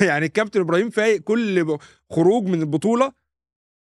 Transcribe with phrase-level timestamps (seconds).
[0.08, 1.78] يعني الكابتن إبراهيم فايق كل
[2.12, 3.12] خروج من البطولة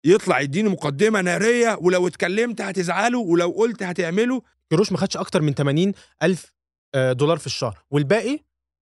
[0.07, 4.41] يطلع يديني مقدمة نارية ولو اتكلمت هتزعلوا ولو قلت هتعملوا
[4.71, 6.53] كيروش ما خدش أكتر من 80 ألف
[6.95, 8.39] آه، دولار في الشهر والباقي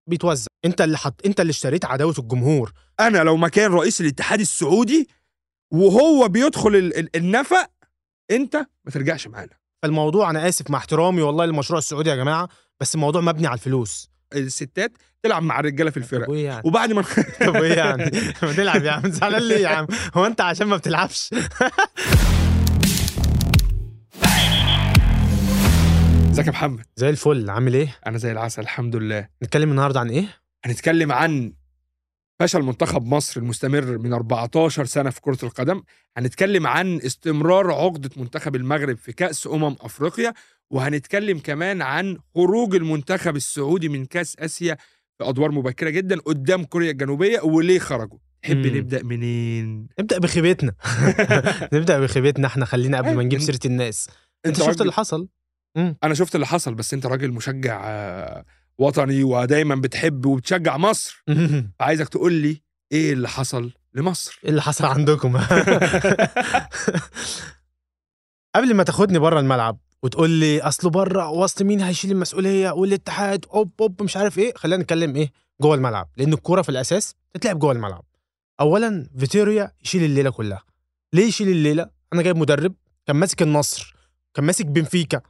[0.08, 0.46] بيتوزع.
[0.64, 2.72] أنت اللي حط أنت اللي اشتريت عداوة الجمهور.
[3.00, 5.09] أنا لو مكان رئيس الاتحاد السعودي
[5.73, 7.70] وهو بيدخل ال- ال- النفق
[8.30, 9.57] أنت ما ترجعش معانا.
[9.82, 12.48] فالموضوع أنا آسف مع احترامي والله للمشروع السعودي يا جماعة
[12.80, 14.11] بس الموضوع مبني على الفلوس.
[14.34, 14.93] الستات
[15.23, 16.62] تلعب مع الرجالة في الفرق يعني.
[16.64, 17.02] وبعد ما
[17.46, 18.11] طب وايه يعني.
[18.43, 19.10] ما تلعب يا عم.
[19.20, 19.87] زعلان ليه يا عم.
[20.14, 21.30] هو أنت عشان ما بتلعبش.
[26.30, 27.50] ازيك يا محمد؟ زي الفل.
[27.50, 29.28] عامل إيه؟ أنا زي العسل الحمد لله.
[29.45, 30.24] نتكلم النهارده عن إيه؟
[30.64, 31.52] هنتكلم عن
[32.41, 35.83] فشل منتخب مصر المستمر من 14 سنة في كرة القدم.
[36.16, 40.34] هنتكلم عن استمرار عقدة منتخب المغرب في كأس أمم أفريقيا.
[40.70, 44.77] وهنتكلم كمان عن خروج المنتخب السعودي من كأس آسيا
[45.19, 48.77] في أدوار مبكرة جدا قدام كوريا الجنوبية وليه خرجوا؟ تحب مم.
[48.77, 50.73] نبدأ منين؟ نبدأ بخيبتنا.
[51.75, 54.09] نبدأ بخيبتنا إحنا خلينا قبل ما نجيب سيرة الناس.
[54.47, 55.28] أنت شفت راجل- اللي حصل؟
[55.77, 58.45] أنا شفت اللي حصل بس أنت راجل مشجع آه،
[58.78, 61.25] وطني ودايما بتحب وبتشجع مصر.
[61.81, 65.36] عايزك تقول لي إيه اللي حصل لمصر؟ إيه اللي حصل عندكم؟
[68.55, 73.70] قبل ما تاخدني بره الملعب وتقول لي أصله بره وسط مين هيشيل المسؤولية والاتحاد؟ أوب
[73.81, 74.53] أوب مش عارف إيه.
[74.56, 76.08] خلينا نتكلم إيه؟ جوه الملعب.
[76.17, 78.05] لأن الكورة في الأساس تتلعب جوه الملعب.
[78.61, 80.62] اولا فيتوريا يشيل الليلة كلها.
[81.12, 82.75] ليه يشيل الليلة؟ أنا جايب مدرب
[83.06, 83.97] كان ماسك النصر
[84.34, 85.20] كان ماسك بنفيكا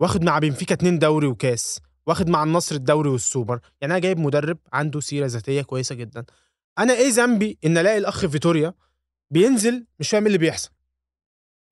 [0.00, 3.60] واخد مع بنفيكا اتنين دوري وكاس واخد مع النصر الدوري والسوبر.
[3.80, 6.24] يعني أنا جايب مدرب عنده سيرة ذاتية كويسة جدا.
[6.78, 8.74] أنا إيه ذنبي إن ألاقي الأخ فيتوريا
[9.30, 10.70] بينزل مش فاهم إيه اللي بيحصل؟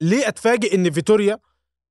[0.00, 1.39] ليه أتفاجئ إن فيتوريا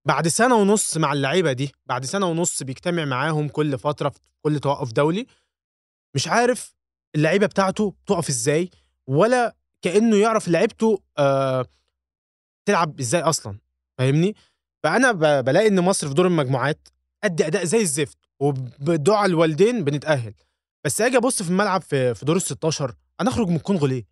[0.07, 4.59] بعد سنة ونص مع اللعيبة دي بعد سنة ونص بيجتمع معاهم كل فترة في كل
[4.59, 5.25] توقف دولي
[6.15, 6.75] مش عارف
[7.15, 8.69] اللعيبة بتاعته تقف إزاي
[9.07, 11.65] ولا كأنه يعرف لعيبته آه
[12.67, 13.57] تلعب إزاي أصلا
[13.97, 14.35] فاهمني
[14.83, 16.87] فأنا بلاقي إن مصر في دور المجموعات
[17.23, 20.33] ادي أداء زي الزفت وبدعاء الوالدين بنتأهل
[20.85, 24.03] بس أجي أبص في الملعب في في دور ال 16 أنا أخرج من الكونغو ليه؟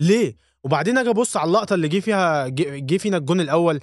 [0.00, 3.80] ليه؟ وبعدين أجي أبص على اللقطة اللي جه فيها جه فينا الجون الأول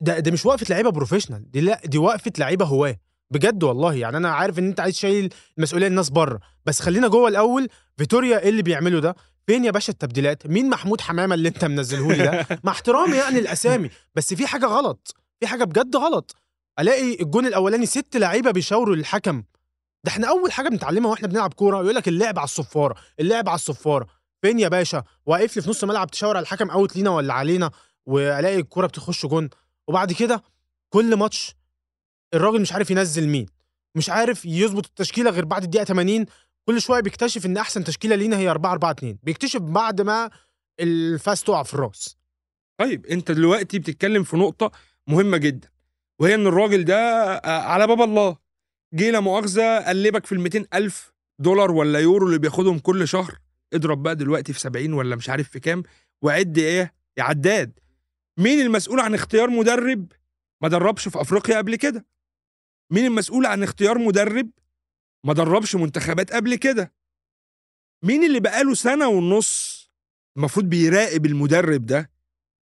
[0.00, 2.96] ده ده مش وقفة لعيبة professional دي لا دي وقفة لعيبة هواة.
[3.30, 7.28] بجد والله يعني أنا عارف إن أنت عايز شايل المسؤوليه الناس بره بس خلينا جوه
[7.28, 7.68] الأول.
[7.96, 9.14] فيتوريا إيه اللي بيعمله ده؟
[9.46, 13.38] فين يا باشا التبديلات؟ مين محمود حمامة اللي أنت منزله لي ده؟ مع احترامي يعني
[13.38, 16.36] الاسامي بس في حاجة غلط في حاجة بجد غلط.
[16.80, 19.42] ألاقي الجون الأولاني ست لعيبة بيشاوروا للحكم.
[20.04, 23.54] ده إحنا أول حاجة بنتعلمها وإحنا بنلعب كورة يقول لك اللعب على الصفارة اللعب على
[23.56, 24.06] الصفارة.
[24.42, 27.70] فين يا باشا؟ واقف لي في نص الملعب تشاور على الحكم out لينا ولا علينا؟
[28.06, 29.48] وألاقي الكورة بتخش جون.
[29.88, 30.42] وبعد كده
[30.92, 31.54] كل ماتش
[32.34, 33.46] الراجل مش عارف ينزل مين
[33.96, 36.26] مش عارف يظبط التشكيلة غير بعد الدقيقة 80
[36.68, 40.30] كل شوية بيكتشف إن أحسن تشكيلة لينا هي 4 4 2 بيكتشف بعد ما
[40.80, 42.16] الفاس تقع في الراس.
[42.80, 44.70] طيب أنت دلوقتي بتتكلم في نقطة
[45.06, 45.68] مهمة جدا
[46.20, 46.96] وهي إن الراجل ده
[47.44, 48.36] على باب الله
[48.94, 53.38] جه لا مؤاخذة قلبك في ال 200 ألف دولار ولا يورو اللي بياخدهم كل شهر
[53.74, 55.82] اضرب بقى دلوقتي في 70 ولا مش عارف في كام
[56.22, 57.78] وعد إيه؟ يا عداد.
[58.38, 60.12] مين المسؤول عن اختيار مدرب
[60.62, 62.06] ما دربش في أفريقيا قبل كده؟
[62.92, 64.50] مين المسؤول عن اختيار مدرب
[65.26, 66.92] ما دربش منتخبات قبل كده؟
[68.04, 69.78] مين اللي بقاله سنة ونص
[70.36, 72.10] المفروض بيراقب المدرب ده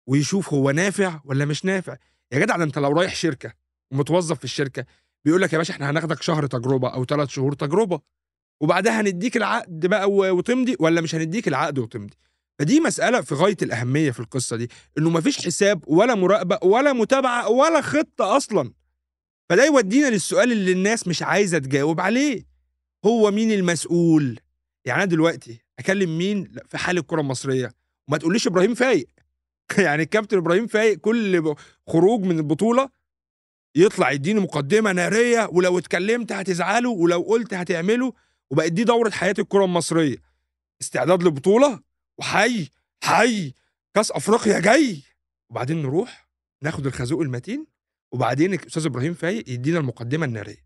[0.09, 1.97] ويشوف هو نافع ولا مش نافع؟
[2.31, 3.53] يا جدع ده انت لو رايح شركة
[3.91, 4.85] ومتوظف في الشركة
[5.25, 8.01] بيقول لك يا باشا إحنا هناخدك شهر تجربة أو ثلاث شهور تجربة
[8.61, 12.15] وبعدها هنديك العقد بقى وتمضي ولا مش هنديك العقد وتمضي؟
[12.59, 17.49] فدي مسألة في غاية الأهمية في القصة دي إنه مفيش حساب ولا مراقبة ولا متابعة
[17.49, 18.71] ولا خطة أصلا.
[19.49, 22.45] فده يودينا للسؤال اللي الناس مش عايزة تجاوب عليه.
[23.05, 24.39] هو مين المسؤول؟
[24.85, 27.71] يعني أنا دلوقتي أكلم مين في حال الكرة المصرية؟
[28.07, 29.07] وما تقوليش إبراهيم فايق.
[29.85, 31.55] يعني الكابتن إبراهيم فايق كل
[31.87, 32.89] خروج من البطولة
[33.75, 38.11] يطلع يديني مقدمة نارية ولو اتكلمت هتزعلوا ولو قلت هتعملوا
[38.51, 40.17] وبقت دي دورة حياة الكرة المصرية.
[40.81, 41.79] استعداد لبطولة؟
[42.17, 42.69] وحي
[43.03, 43.53] حي
[43.93, 45.03] كاس أفريقيا جاي.
[45.49, 46.27] وبعدين نروح
[46.61, 47.65] ناخد الخازوق المتين
[48.11, 50.65] وبعدين الاستاذ إبراهيم فايق يدينا المقدمة النارية.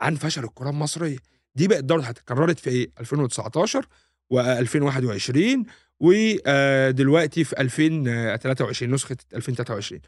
[0.00, 1.18] عن فشل الكرة المصرية.
[1.54, 3.86] دي بقت دورة اتكررت في إيه؟ 2019
[4.34, 5.66] و2021
[6.00, 10.00] ودلوقتي في 2023 نسخة 2023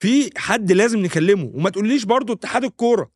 [0.00, 3.10] في حد لازم نكلمه وما تقوليش برضو اتحاد الكورة.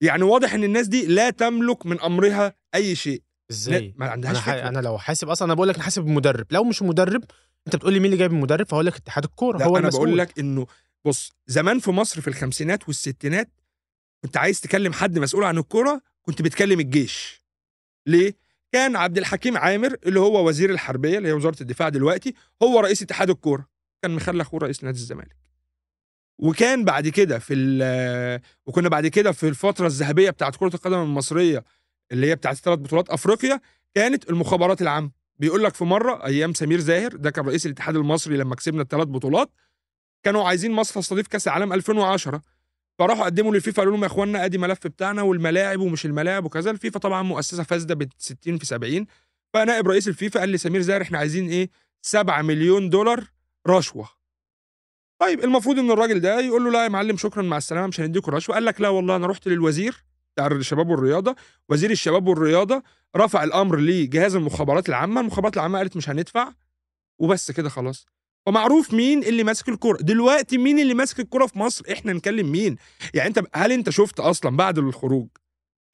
[0.00, 3.22] يعني واضح إن الناس دي لا تملك من أمرها أي شيء.
[3.50, 4.50] إزاي؟ ما عندهاش أنا ح...
[4.50, 4.68] فكرة.
[4.68, 7.24] أنا لو حاسب أصلا أنا بقول لك نحاسب المدرب لو مش مدرب
[7.66, 10.38] أنت بتقول لي مين اللي جايب المدرب؟ فهقول لك اتحاد الكورة هو أنا بقول لك
[10.38, 10.66] إنه
[11.04, 13.50] بص زمان في مصر في الخمسينات والستينات
[14.24, 17.42] كنت عايز تكلم حد مسؤول عن الكورة كنت بتكلم الجيش.
[18.06, 18.36] ليه؟
[18.72, 23.02] كان عبد الحكيم عامر اللي هو وزير الحربية اللي هي وزارة الدفاع دلوقتي هو رئيس
[23.02, 23.66] اتحاد الكورة.
[24.02, 25.36] كان مخلى أخوه رئيس نادي الزمالك.
[26.38, 27.54] وكان بعد كده في
[28.66, 31.64] وكنا بعد كده في الفترة الذهبية بتاعت كرة القدم المصرية
[32.12, 33.60] اللي هي بتاعت ثلاث بطولات أفريقيا
[33.94, 35.10] كانت المخابرات العامة.
[35.38, 39.06] بيقول لك في مرة أيام سمير زاهر ده كان رئيس الاتحاد المصري لما كسبنا الثلاث
[39.08, 39.50] بطولات
[40.22, 42.42] كانوا عايزين مصر تستضيف كأس العالم 2010
[42.98, 46.70] فراحوا قدموا للفيفا قالوا لهم يا اخوانا أدي ملف بتاعنا والملاعب ومش الملاعب وكذا.
[46.70, 49.06] الفيفا طبعا مؤسسة فاسدة ب 60 في 70
[49.54, 51.70] فنائب رئيس الفيفا قال لسمير زاهر إحنا عايزين إيه؟
[52.02, 53.24] 7 مليون دولار
[53.68, 54.08] رشوة.
[55.20, 58.32] طيب المفروض إن الراجل ده يقول له لا يا معلم شكرا مع السلامة مش هنديكوا
[58.32, 58.54] رشوة.
[58.54, 60.04] قال لك لا والله أنا رحت للوزير
[60.38, 61.36] الشباب والرياضة.
[61.68, 62.82] وزير الشباب والرياضة
[63.16, 65.20] رفع الأمر لجهاز المخابرات العامة.
[65.20, 66.52] المخابرات العامة قالت مش هندفع
[67.18, 68.06] وبس كده خلاص.
[68.46, 72.76] ومعروف مين اللي ماسك الكرة؟ دلوقتي مين اللي ماسك الكرة في مصر؟ إحنا نكلم مين؟
[73.14, 75.28] يعني أنت هل أنت شفت أصلا بعد الخروج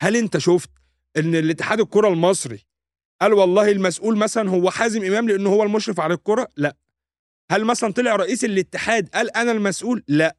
[0.03, 0.71] هل أنت شفت
[1.17, 2.67] إن الاتحاد الكرة المصري
[3.21, 6.77] قال والله المسؤول مثلا هو حازم إمام لأنه هو المشرف على الكرة؟ لأ.
[7.51, 10.37] هل مثلا طلع رئيس الاتحاد قال أنا المسؤول؟ لأ.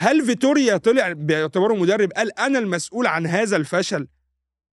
[0.00, 4.08] هل فيتوريا طلع باعتباره مدرب؟ قال أنا المسؤول عن هذا الفشل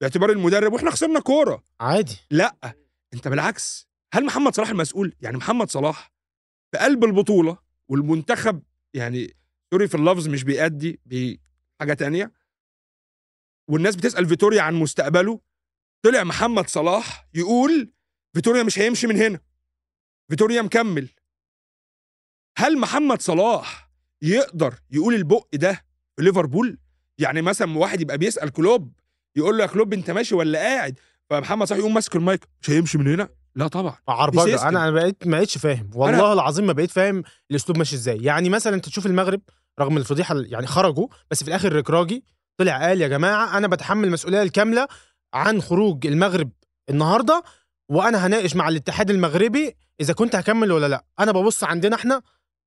[0.01, 1.63] باعتبار المدرب وإحنا خسرنا كورة.
[1.79, 2.17] عادي.
[2.31, 2.75] لا
[3.13, 3.87] أنت بالعكس.
[4.13, 6.11] هل محمد صلاح المسؤول؟ يعني محمد صلاح
[6.71, 9.35] في قلب البطولة والمنتخب يعني
[9.73, 12.31] سوري في اللفظ مش بيأدي بحاجه تانية.
[13.67, 15.39] والناس بتسأل فيتوريا عن مستقبله.
[16.01, 17.93] طلع محمد صلاح يقول
[18.33, 19.39] فيتوريا مش هيمشي من هنا.
[20.29, 21.09] فيتوريا مكمل.
[22.57, 23.92] هل محمد صلاح
[24.23, 25.81] يقدر يقول البق ده
[26.17, 26.77] في ليفربول؟
[27.17, 28.91] يعني مثلا واحد يبقى بيسأل كلوب
[29.35, 30.99] يقول له يا كلوب أنت ماشي ولا قاعد؟
[31.29, 33.95] فمحمد صلاح يقوم ماسك المايك مش هيمشي من هنا؟ لا طبعا.
[34.07, 34.61] عربجه.
[34.67, 35.89] أنا أنا بقيت ما بقتش فاهم.
[35.95, 38.17] والله العظيم ما بقيت فاهم الأسلوب ماشي إزاي.
[38.17, 39.41] يعني مثلا أنت تشوف المغرب
[39.79, 42.23] رغم الفضيحة ال- يعني خرجوا بس في الآخر ركراجي
[42.57, 44.87] طلع قال يا جماعة أنا بتحمل المسؤولية الكاملة
[45.33, 46.49] عن خروج المغرب
[46.89, 47.43] النهارده
[47.89, 51.05] وأنا هناقش مع الاتحاد المغربي إذا كنت هكمل ولا لأ.
[51.19, 52.21] أنا ببص عندنا إحنا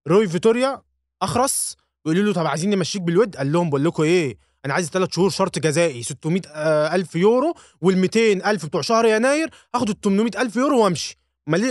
[0.09, 0.83] روي فيتوريا
[1.23, 5.09] أخرس؟ بيقولوا له طب عايزين نمشيك بالود؟ قال لهم بقول لكم إيه أنا عايز ثلاث
[5.15, 8.21] شهور شرط جزائي 600 آه، ألف يورو وال 200
[8.51, 11.19] ألف بتوع شهر يناير آخد ال 800 ألف يورو وأمشي.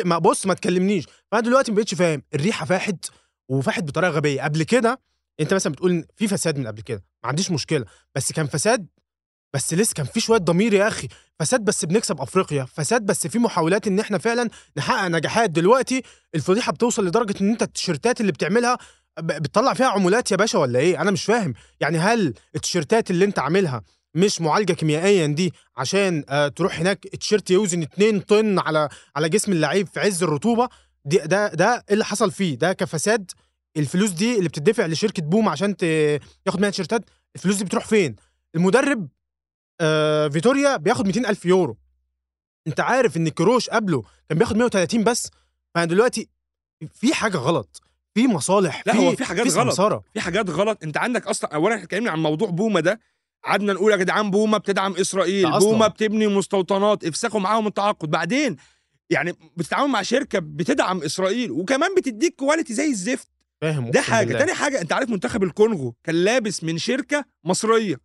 [0.06, 1.06] ما بص ما تكلمنيش.
[1.32, 2.22] فأنا دلوقتي ما بقتش فاهم.
[2.36, 3.06] الريحة فاحت
[3.50, 4.42] وفاحت بطريقة غبية.
[4.42, 5.00] قبل كده
[5.40, 7.04] أنت مثلا بتقول في فساد من قبل كده.
[7.24, 7.86] ما عنديش مشكلة.
[8.16, 8.88] بس كان فساد
[9.54, 11.08] بس لسه كان في شوية ضمير يا أخي.
[11.40, 12.66] فساد بس بنكسب أفريقيا.
[12.66, 15.50] فساد بس في محاولات إن إحنا فعلا نحقق نجاحات.
[15.50, 16.02] دلوقتي
[16.36, 18.78] الفضيحة بتوصل لدرجة إن أنت التيشيرتات اللي بتعملها
[19.20, 21.54] بتطلع فيها عمولات يا باشا ولا إيه؟ أنا مش فاهم.
[21.80, 23.82] يعني هل التيشيرتات اللي انت عاملها
[24.16, 29.52] مش معالجة كيميائيا دي عشان آه تروح هناك التيشيرت يوزن 2 طن على على جسم
[29.52, 30.70] اللعيب في عز الرطوبة؟
[31.06, 33.32] دي ده ده إيه اللي حصل فيه؟ ده كفساد؟
[33.78, 35.84] الفلوس دي اللي بتدفع لشركة بوم عشان ت-
[36.46, 37.04] ياخد منها تيشيرتات؟
[37.36, 38.16] الفلوس دي بتروح فين؟
[38.56, 39.08] المدرب
[39.82, 41.78] آه فيتوريا بياخد 200 ألف يورو.
[42.68, 45.30] انت عارف إن كروش قبله كان بياخد 130 بس؟
[45.76, 46.30] فأنا دلوقتي
[46.94, 47.82] في حاجة غلط.
[48.16, 49.54] في مصالح لا، هو في حاجات غلط.
[49.70, 50.04] سمسرة.
[50.14, 53.00] في حاجات غلط انت عندك أصلا اولا إحنا اتكلمنا عن موضوع بوما ده
[53.44, 55.52] قعدنا نقول يا جدعان بوما بتدعم إسرائيل.
[55.60, 58.56] بوما بتبني مستوطنات افسخوا معاهم التعاقد بعدين
[59.10, 63.28] يعني بتتعاون مع شركة بتدعم إسرائيل وكمان بتديك quality زي الزفت
[63.62, 64.40] فاهم ده حاجة بالله.
[64.40, 67.96] تاني حاجة انت عارف منتخب الكونغو كان لابس من شركة مصرية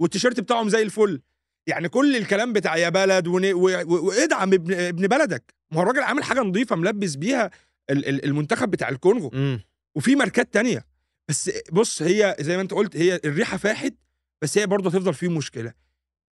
[0.00, 1.20] والتيشيرت بتاعهم زي الفل
[1.66, 3.26] يعني كل الكلام بتاع يا بلد.
[3.28, 4.74] وادعم ابن...
[4.74, 7.50] ابن بلدك ما هو الراجل عامل حاجة نظيفة ملبس بيها
[7.90, 9.30] المنتخب بتاع الكونغو.
[9.34, 9.60] امم
[9.96, 10.86] وفي ماركات تانية.
[11.28, 13.94] بس بص هي زي ما انت قلت هي الريحة فاحت
[14.42, 15.72] بس هي برضه هتفضل فيه مشكلة.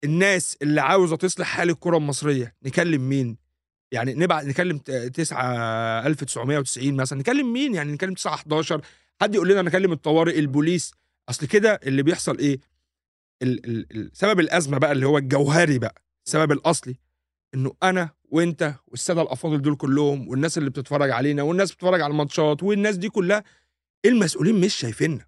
[0.04, 3.36] الناس اللي عاوزة تصلح حال الكرة المصرية نكلم مين؟
[3.92, 7.18] يعني نبعت نكلم 9 1990 مثلا.
[7.18, 8.80] نكلم مين؟ يعني نكلم 9 11
[9.20, 10.92] حد يقول لنا نكلم الطوارئ البوليس.
[11.28, 12.60] أصل كده اللي بيحصل إيه؟
[13.42, 16.96] ال ال ال سبب الأزمة بقى اللي هو الجوهري بقى السبب الأصلي.
[17.54, 22.62] إنه أنا وأنت والسادة الأفاضل دول كلهم والناس اللي بتتفرج علينا والناس بتتفرج على الماتشات
[22.62, 23.44] والناس دي كلها
[24.04, 25.26] المسؤولين مش شايفيننا.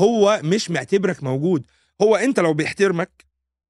[0.00, 1.66] هو مش معتبرك موجود.
[2.02, 3.24] هو أنت لو بيحترمك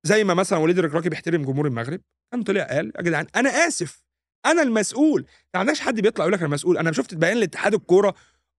[0.04, 2.00] زي ما مثلا وليد الركراكي بيحترم جمهور المغرب
[2.32, 4.02] كان طلع قال يا جدعان أنا آسف
[4.46, 5.26] أنا المسؤول.
[5.54, 6.78] ما عندكش حد بيطلع يقول لك أنا مسؤول.
[6.78, 8.14] أنا شفت بيان لاتحاد الكورة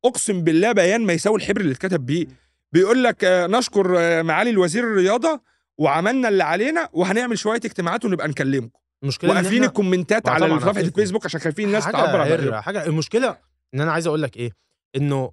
[0.06, 2.28] أقسم بالله بيان ما يساوي الحبر اللي اتكتب بيه.
[2.72, 5.42] بيقول لك آه، نشكر آه، معالي الوزير الرياضة
[5.78, 8.80] وعملنا اللي علينا وهنعمل شوية اجتماعات ونبقى نكلمكم.
[9.04, 10.80] المشكلة إحنا- الكومنتات على صفحه.
[10.80, 12.62] الفيسبوك عشان خايفين الناس تعبر عن.
[12.62, 13.38] حاجة المشكلة
[13.74, 14.52] إن أنا عايز أقول لك إيه
[14.96, 15.32] إنه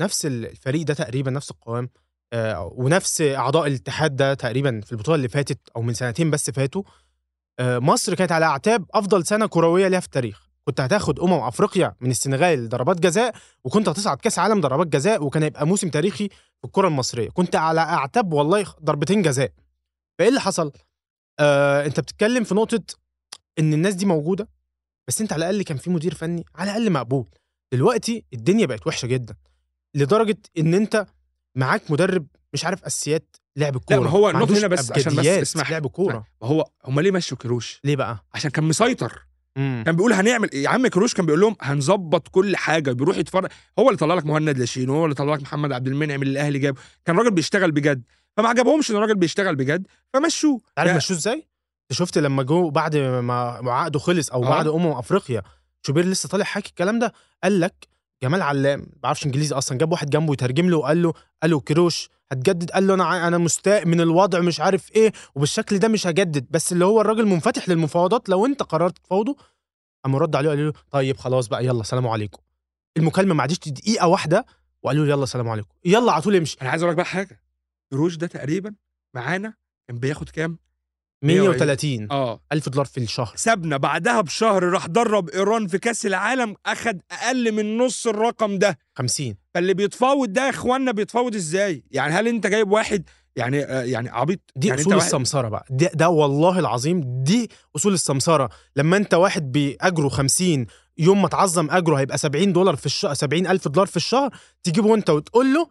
[0.00, 1.88] نفس الفريق ده تقريبا نفس القوام
[2.32, 6.82] آه ونفس أعضاء الاتحاد ده تقريبا في البطولة اللي فاتت أو من سنتين بس فاتوا
[7.58, 11.94] آه مصر كانت على أعتاب أفضل سنة كروية ليها في التاريخ كنت هتاخد أمم أفريقيا
[12.00, 13.34] من السنغال ضربات جزاء
[13.64, 17.80] وكنت هتصعد كأس عالم ضربات جزاء وكان هيبقى موسم تاريخي في الكرة المصرية كنت على
[17.80, 19.52] أعتاب والله ضربتين جزاء
[20.18, 20.72] فإيه اللي حصل
[21.40, 22.82] آه أنت بتتكلم في نقطة
[23.58, 24.48] إن الناس دي موجودة
[25.08, 27.28] بس أنت على الأقل كان في مدير فني على الأقل مقبول.
[27.72, 29.34] دلوقتي الدنيا بقت وحشة جدا
[29.94, 31.06] لدرجة إن أنت
[31.54, 35.16] معاك مدرب مش عارف أساسيات لعب الكوره ما هو ما النقطة عندوش هنا بس عشان
[35.16, 39.26] بس اسمح- لعب كوره ما هو هم ليه مشوا كيروش ليه بقى؟ عشان كان مسيطر.
[39.56, 39.82] مم.
[39.86, 43.50] كان بيقول هنعمل إيه يا عم كيروش كان بيقول لهم هنظبط كل حاجة بيروح يتفرج
[43.78, 46.58] هو اللي طلع لك مهند لاشين هو اللي طلع لك محمد عبد المنعم اللي الأهلي
[46.58, 48.02] جابه كان راجل بيشتغل بجد
[48.36, 52.96] فما عجبهمش إن الراجل بيشتغل بجد فمشوه عارف مشوه إزاي؟ أنت شفت لما جو بعد
[52.96, 54.48] ما عقده خلص أو آه.
[54.48, 55.42] بعد أمم أفريقيا
[55.86, 57.12] شوبير لسه طالع حاكي الكلام ده
[57.44, 57.88] قال لك
[58.22, 61.60] جمال علام ما بعرفش إنجليزي أصلا جاب واحد جنبه يترجم له وقال له قال له
[61.60, 62.70] كيروش هتجدد.
[62.70, 66.46] قال له أنا أنا مستاء من الوضع مش عارف إيه وبالشكل ده مش هجدد.
[66.50, 69.36] بس اللي هو الراجل منفتح للمفاوضات لو أنت قررت تفاوضه
[70.04, 72.42] قام رد عليه وقال له طيب خلاص بقى يلا سلام عليكم.
[72.96, 74.46] المكالمة ما عادش دقيقة واحدة
[74.82, 75.68] وقالوا له يلا سلام عليكم.
[75.84, 76.56] يلا على طول امشي.
[76.62, 77.40] أنا عايز أقول لك بقى حاجة.
[77.90, 78.74] كيروش ده تقريبا
[79.14, 79.54] معانا
[79.88, 80.58] كان بياخد كام؟ 120.
[81.24, 82.40] 130 آه.
[82.52, 83.32] ألف دولار في الشهر.
[83.36, 88.78] سابنا بعدها بشهر راح درب إيران في كأس العالم أخد أقل من نص الرقم ده.
[88.98, 93.82] 50 فاللي بيتفاوض ده يا إخوانا بيتفاوض إزاي؟ يعني هل أنت جايب واحد يعني آه
[93.82, 95.64] يعني عبيط؟ دي يعني أصول السمسرة بقى.
[95.70, 98.48] ده, ده والله العظيم دي أصول السمسرة.
[98.76, 100.66] لما أنت واحد بأجره 50
[100.98, 104.30] يوم ما تعظم أجره هيبقى 70 دولار في الشهر 70 ألف دولار في الشهر
[104.62, 105.68] تجيبه أنت وتقول له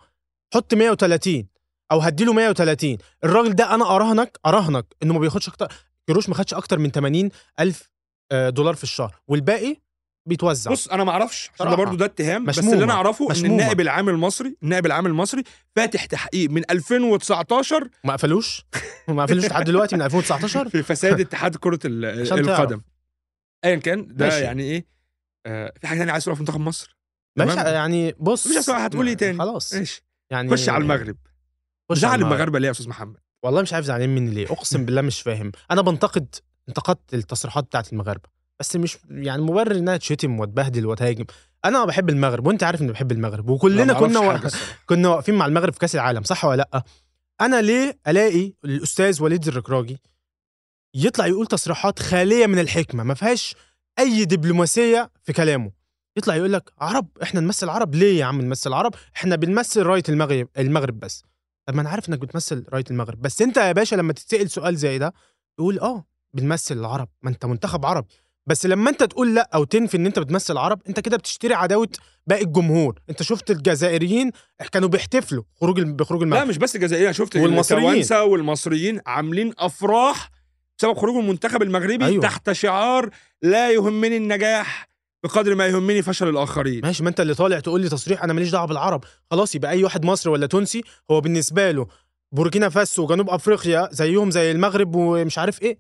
[0.54, 1.48] حط 130
[1.94, 5.68] أو هديله 130 الراجل ده أنا أراهنك أراهنك إنه ما بياخدش أكتر
[6.08, 7.90] كيروش ما خدش أكتر من 80 ألف
[8.32, 9.78] آه، دولار في الشهر والباقي
[10.26, 11.76] بيتوزع بص أنا ما أعرفش عشان ده.
[11.76, 12.60] برضو ده اتهام بس.
[12.60, 13.46] اللي أنا أعرفه إن.
[13.46, 15.44] النائب العام المصري النائب العام المصري
[15.76, 18.66] فاتح تحقيق من 2019 ما قفلوش
[19.08, 21.80] ما قفلوش لحد دلوقتي من 2019 في فساد اتحاد كرة.
[21.88, 22.82] القدم
[23.66, 24.40] ايا كان ده ماشي.
[24.42, 24.86] يعني إيه
[25.46, 26.98] آه في حاجة ثانية عايز تروح في منتخب مصر
[27.38, 27.60] ماشي.
[27.60, 31.18] يعني بص أسئلة، هتقول إيه تاني؟ خلاص ماشي يعني خش على المغرب
[31.92, 32.22] زعل.
[32.22, 35.52] المغاربة ليه يا أستاذ محمد؟ والله مش عارف زعلانين مني ليه أقسم بالله مش فاهم.
[35.72, 36.36] أنا بنتقد
[36.70, 41.26] انتقدت التصريحات بتاعت المغاربة بس مش يعني مبرر إنها تشتم وتبهدل وتهاجم.
[41.66, 44.40] أنا بحب المغرب وأنت عارف إني بحب المغرب وكلنا كنا و...
[44.90, 46.84] كنا واقفين مع المغرب في كأس العالم صح ولا لأ؟
[47.42, 49.98] أنا ليه ألاقي الأستاذ وليد الركراجي
[50.96, 53.56] يطلع يقول تصريحات خالية من الحكمة ما فيهاش
[54.00, 55.72] أي دبلوماسية في كلامه.
[56.18, 60.04] يطلع يقول لك عرب إحنا نمثل عرب؟ ليه يا عم نمثل عرب؟ إحنا بنمثل راية
[60.10, 61.24] المغرب المغرب بس.
[61.66, 64.76] طب ما أنا عارف إنك بتمثل راية المغرب بس أنت يا باشا لما تتسأل سؤال
[64.76, 65.14] زي ده
[65.58, 68.08] تقول آه بنمثل العرب ما أنت منتخب عربي
[68.48, 71.90] بس لما أنت تقول لأ أو تنفي إن أنت بتمثل عرب أنت كده بتشتري عداوة
[72.28, 74.32] باقي الجمهور أنت شفت الجزائريين
[74.72, 78.06] كانوا بيحتفلوا خروج بخروج لا المغرب مش بس الجزائريين أنا شفت والمصريين.
[78.14, 80.30] والمصريين عاملين أفراح
[80.80, 82.06] بسبب خروج المنتخب المغربي.
[82.06, 82.22] أيوة.
[82.22, 83.10] تحت شعار
[83.42, 84.88] لا يهمني النجاح
[85.24, 86.82] بقدر ما يهمني فشل الآخرين.
[86.84, 89.04] ماشي ما انت اللي طالع تقول لي تصريح أنا ماليش دعوة بالعرب.
[89.32, 91.88] خلاص يبقى أي واحد مصري ولا تونسي هو بالنسبة له
[92.32, 95.78] بوركينا فاسو وجنوب أفريقيا زيهم زي المغرب ومش عارف إيه.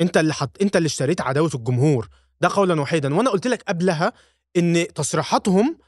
[0.00, 2.08] أنت اللي حط أنت اللي اشتريت عداوة الجمهور.
[2.40, 3.14] ده قولا واحدا.
[3.14, 4.12] وأنا قلت لك قبلها
[4.56, 5.78] إن تصريحاتهم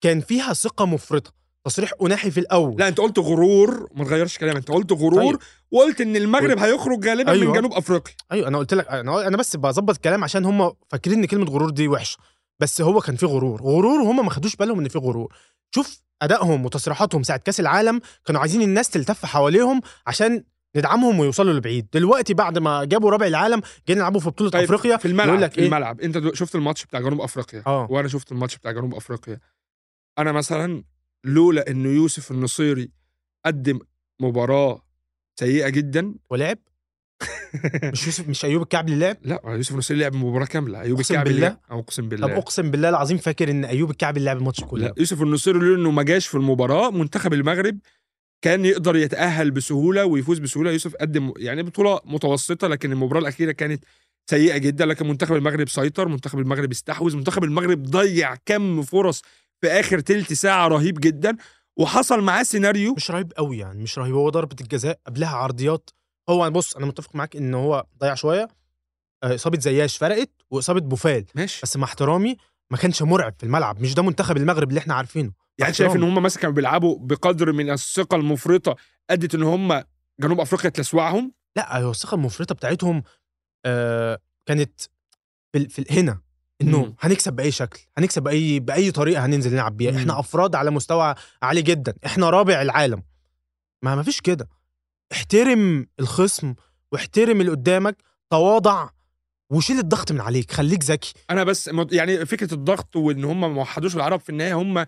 [0.00, 1.39] كان فيها ثقة مفرطة.
[1.64, 2.76] تصريح أناحي في الأول.
[2.78, 5.40] لا أنت قلت غرور ما تغيرش كلام أنت قلت غرور طيب.
[5.70, 7.46] وقلت إن المغرب هيخرج غالبا أيوة.
[7.52, 8.14] من جنوب أفريقيا.
[8.32, 11.70] أيوه أنا قلت لك أنا أنا بس بظبط كلام عشان هم فاكرين إن كلمة غرور
[11.70, 12.18] دي وحشة.
[12.60, 13.62] بس هو كان في غرور.
[13.62, 15.34] غرور وهم ما خدوش بالهم إن في غرور.
[15.74, 20.44] شوف أدائهم وتصريحاتهم ساعة كأس العالم كانوا عايزين الناس تلتف حواليهم عشان
[20.76, 21.86] ندعمهم ويوصلوا لبعيد.
[21.92, 25.42] دلوقتي بعد ما جابوا رابع العالم جايين يلعبوا في بطولة طيب أفريقيا في الملعب يقول
[25.42, 26.00] لك في إيه؟ الملعب.
[26.00, 27.86] أنت دو- شفت الماتش بتاع جنوب أفريقيا؟ آه.
[27.90, 29.40] وأنا شفت الماتش بتاع جنوب أفريقيا.
[30.18, 30.84] أنا مثلا
[31.24, 32.90] لولا انه يوسف النصيري
[33.46, 33.78] قدم
[34.20, 34.82] مباراة
[35.40, 36.14] سيئة جدا.
[36.30, 36.58] ولعب؟
[37.92, 40.80] مش يوسف مش أيوب الكعبي اللي لعب؟ لا يوسف النصيري لعب مباراة كاملة.
[40.80, 44.26] أيوب أقسم الكعبي بالله؟ أقسم طب بالله أقسم بالله العظيم فاكر إن أيوب الكعبي اللي
[44.26, 44.86] لعب الماتش كله.
[44.86, 47.78] لا يوسف النصيري لولا إنه ما جاش في المباراة منتخب المغرب
[48.42, 50.70] كان يقدر يتأهل بسهولة ويفوز بسهولة.
[50.72, 53.84] يوسف قدم يعني بطولة متوسطة لكن المباراة الأخيرة كانت
[54.30, 54.86] سيئة جدا.
[54.86, 59.22] لكن منتخب المغرب سيطر منتخب المغرب استحوذ منتخب المغرب ضيع كم فرص
[59.60, 61.36] في آخر تلت ساعة رهيب جدا
[61.76, 62.94] وحصل معاه سيناريو.
[62.94, 64.14] مش رهيب قوي يعني مش رهيب.
[64.14, 65.90] هو ضربة الجزاء قبلها عرضيات.
[66.30, 68.48] هو بص أنا متفق معاك إن هو ضيع شوية.
[69.22, 71.24] آه، إصابة زياش فرقت وإصابة بوفال.
[71.34, 71.60] ماشي.
[71.62, 72.36] بس مع احترامي
[72.70, 73.80] ما كانش مرعب في الملعب.
[73.80, 75.32] مش ده منتخب المغرب اللي إحنا عارفينه.
[75.58, 76.02] يعني شايف إن.
[76.02, 78.76] هم مثلا كانوا بيلعبوا بقدر من الثقة المفرطة
[79.10, 79.82] أدت إن هم
[80.20, 83.02] جنوب أفريقيا تلسوعهم لا هو الثقة المفرطة بتاعتهم
[83.66, 84.80] آه كانت
[85.52, 86.20] في, في هنا.
[86.62, 86.94] انه مم.
[87.00, 89.96] هنكسب بأي شكل هنكسب بأي بأي طريقة هننزل نلعب بيها.
[89.96, 91.94] إحنا أفراد على مستوى عالي جدا.
[92.06, 93.02] إحنا رابع العالم.
[93.84, 94.48] ما ما فيش كده.
[95.12, 96.54] احترم الخصم
[96.92, 97.96] واحترم اللي قدامك
[98.30, 98.88] تواضع
[99.52, 100.52] وشيل الضغط من عليك.
[100.52, 101.14] خليك ذكي.
[101.30, 104.86] أنا بس يعني فكرة الضغط وإن هم ما وحدوش العرب في النهاية هم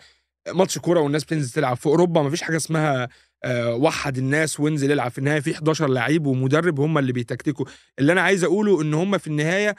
[0.55, 1.77] ماتش كورة والناس بتنزل تلعب.
[1.77, 3.09] في أوروبا ما فيش حاجة اسمها
[3.45, 5.11] آه، وحد الناس وانزل العب.
[5.11, 7.67] في النهاية في 11 لعيب ومدرب هم اللي بيتكتكوا.
[7.99, 9.77] اللي أنا عايز أقوله إن هم في النهاية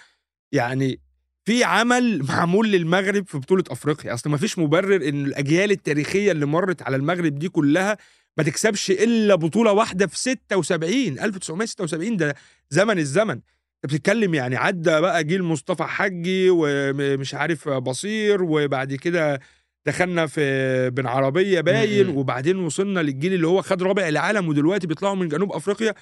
[0.51, 1.00] يعني
[1.45, 4.13] في عمل معمول للمغرب في بطولة أفريقيا.
[4.13, 7.97] أصل ما فيش مبرر إن الأجيال التاريخية اللي مرت على المغرب دي كلها
[8.38, 12.35] ما تكسبش إلا بطولة واحدة في 76 1976 ده
[12.69, 13.39] زمن الزمن.
[13.85, 19.39] أنت بتتكلم يعني عدى بقى جيل مصطفى حجي ومش عارف بصير وبعد كده
[19.85, 22.07] دخلنا في بن عربية باين.
[22.17, 25.93] وبعدين وصلنا للجيل اللي هو خد رابع العالم ودلوقتي بيطلعوا من جنوب أفريقيا.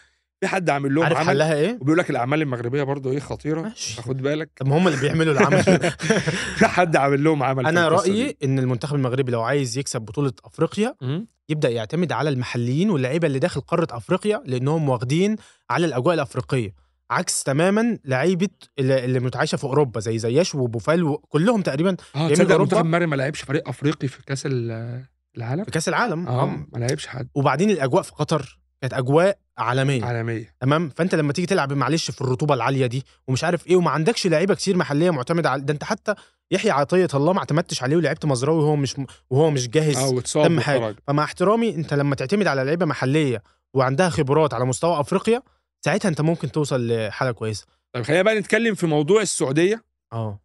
[0.42, 3.62] في حد عامل لهم عارف عمل حلها إيه؟ وبيقول لك الأعمال المغربية برضه إيه خطيرة
[3.62, 5.64] ماشي خد بالك طب هم اللي بيعملوا العمل
[6.60, 8.38] في حد عامل لهم عمل أنا رأيي دي.
[8.44, 11.20] إن المنتخب المغربي لو عايز يكسب بطولة أفريقيا م?
[11.50, 15.36] يبدأ يعتمد على المحليين واللعيبة اللي داخل قارة أفريقيا لأنهم واخدين
[15.70, 16.74] على الأجواء الأفريقية
[17.12, 22.64] عكس تماما لعيبة اللي متعايشة في أوروبا زي زياش وبوفال وكلهم تقريبا آه تصدق أوروبا؟
[22.64, 25.06] منتخب المغرب ما لعبش فريق أفريقي في كأس ال-
[25.38, 26.46] العالم في كأس العالم آه آه.
[26.74, 30.06] ما لعبش حد وبعدين الأجواء في قطر كانت أجواء عالمية.
[30.06, 30.56] عالمية.
[30.60, 34.28] تمام؟ فأنت لما تيجي تلعب معلش في الرطوبة العالية دي ومش عارف إيه وما عندكش
[34.28, 36.16] لعيبة كتير محلية معتمدة على ده أنت حتى
[36.52, 38.96] يحيى عطية الله ما اعتمدتش عليه ولعبت مزراوي وهو مش
[39.30, 40.96] وهو مش جاهز آه واتصاب تم حاجة.
[41.08, 45.42] فمع احترامي أنت لما تعتمد على لعيبة محلية وعندها خبرات على مستوى أفريقيا
[45.86, 47.66] ساعتها أنت ممكن توصل لحالة كويسة.
[47.96, 49.84] طيب خلينا بقى نتكلم في موضوع السعودية.
[50.14, 50.40] آه.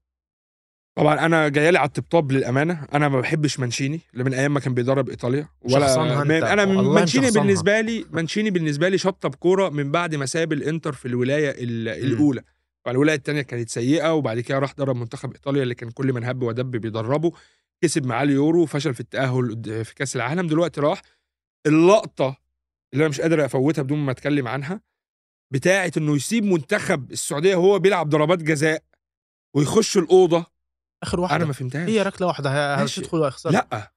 [0.96, 2.86] طبعا أنا جاي لي على الطبطاب للأمانة.
[2.94, 5.48] أنا ما بحبش مانشيني اللي من أيام ما كان بيدرب إيطاليا.
[6.24, 7.30] من أنت، أنا مانشيني.
[7.30, 11.88] بالنسبة لي مانشيني بالنسبة لي شطب كورة من بعد ما ساب الإنتر في الولاية ال-
[11.88, 12.42] الأولى.
[12.84, 16.42] فالولاية الثانية كانت سيئة وبعد كده راح درب منتخب إيطاليا اللي كان كل من هب
[16.42, 17.32] ودب بيدربه.
[17.82, 20.46] كسب معاه اليورو فشل في التأهل في كأس العالم.
[20.46, 21.02] دلوقتي راح.
[21.66, 22.36] اللقطة
[22.92, 24.80] اللي أنا مش قادر أفوتها بدون ما أتكلم عنها
[25.52, 28.82] بتاعة إنه يسيب منتخب السعودية وهو بيلعب ضربات جزاء
[29.54, 30.55] ويخش الأوضة
[31.06, 31.36] آخر واحدة.
[31.36, 31.88] أنا ما فهمتهاش.
[31.88, 32.75] هي ركلة واحدة.
[32.75, 33.92] هتدخل وهيخسر لا.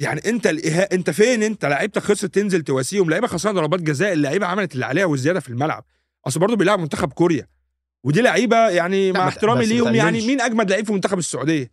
[0.00, 0.88] يعني أنت الإها...
[0.94, 3.10] أنت فين أنت؟ لعيبتك خسرت تنزل تواسيهم.
[3.10, 4.12] لعيبة خسرانه ضربات جزاء.
[4.12, 5.84] اللعيبة عملت اللي عليها والزياده في الملعب.
[6.26, 7.46] أصل برضه بيلعب منتخب كوريا.
[8.04, 9.94] ودي لعيبة يعني مع احترامي ليهم.
[9.94, 10.26] يعني.
[10.26, 11.70] مين أجمد لعيب في منتخب السعودية؟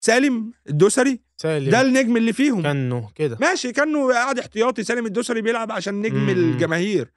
[0.00, 1.70] سالم الدوسري؟ سالم.
[1.70, 2.62] ده النجم اللي فيهم.
[2.62, 3.38] كانه كده.
[3.40, 3.72] ماشي.
[3.72, 4.84] كانه قاعد احتياطي.
[4.84, 6.28] سالم الدوسري بيلعب عشان نجم مم.
[6.28, 7.12] الجماهير.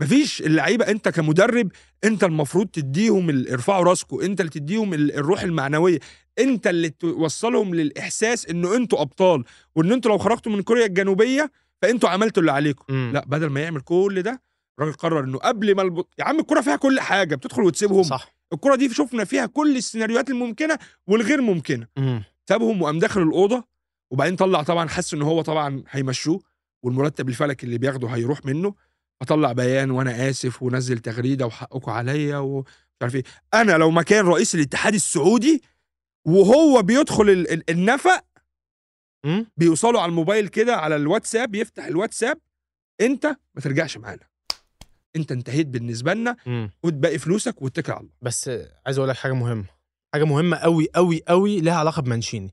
[0.00, 0.42] مفيش.
[0.42, 1.68] اللعيبة أنت كمدرب
[2.04, 5.98] أنت المفروض تديهم ارفعوا راسكم أنت اللي تديهم ال- الروح المعنوية.
[6.38, 9.44] انت اللي توصلهم للإحساس إنه أنتوا أبطال
[9.76, 11.50] وإن أنتوا لو خرجتوا من كوريا الجنوبية
[11.82, 12.94] فأنتوا عملتوا اللي عليكم.
[12.94, 13.10] مم.
[13.14, 14.42] لا بدل ما يعمل كل ده
[14.78, 16.04] الراجل قرر إنه قبل ما الب...
[16.18, 18.02] يا عم الكورة فيها كل حاجة بتدخل وتسيبهم.
[18.02, 18.34] صح.
[18.52, 21.86] الكورة دي شفنا فيها كل السيناريوهات الممكنة والغير ممكنة.
[21.96, 22.24] مم.
[22.48, 23.64] سابهم وقام داخل الأوضة
[24.10, 26.40] وبعدين طلع طبعا حس إن هو طبعا هيمشوه
[26.82, 28.74] والمرتب الفلكي اللي بياخده هيروح منه.
[29.20, 32.66] فطلع بيان وأنا آسف ونزل تغريدة وحقكم عليا ومش
[33.02, 33.22] عارف إيه.
[33.54, 35.62] أنا لو مكان رئيس الاتحاد السعودي
[36.24, 38.24] وهو بيدخل ال- ال- النفق.
[39.56, 42.38] بيوصلوا على الموبايل كده على الواتساب يفتح الواتساب
[43.00, 44.28] انت ما ترجعش معانا
[45.16, 46.36] انت انتهيت بالنسبة لنا
[46.84, 48.50] باقي فلوسك واتكل على الله بس
[48.86, 49.64] عايز أقول لك حاجة مهمة
[50.14, 52.52] حاجة مهمة قوي قوي قوي لها علاقة بمانشيني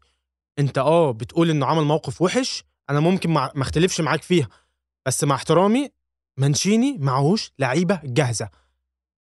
[0.60, 3.30] انت آه بتقول إنه عمل موقف وحش أنا ممكن.
[3.30, 4.48] ما أختلفش معاك فيها
[5.08, 5.90] بس مع احترامي
[6.38, 8.50] مانشيني معهوش لعيبة جاهزة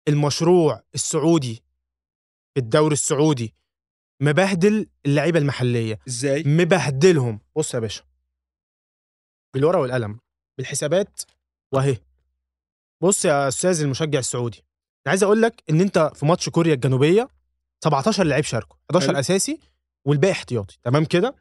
[0.07, 1.55] المشروع السعودي
[2.53, 3.53] في الدوري السعودي
[4.23, 5.99] مبهدل اللعيبة المحلية.
[6.07, 7.39] إزاي؟ مبهدلهم.
[7.55, 8.03] بص يا باشا.
[9.53, 10.19] بالورقة والقلم
[10.57, 11.21] بالحسابات
[11.73, 11.97] وأهي.
[13.01, 17.27] بص يا أستاذ المشجع السعودي أنا عايز أقول لك إن أنت في ماتش كوريا الجنوبية
[17.83, 19.19] 17 لعيب شاركوا 11 حلو.
[19.19, 19.59] أساسي
[20.05, 20.77] والباقي احتياطي.
[20.83, 21.35] تمام كده؟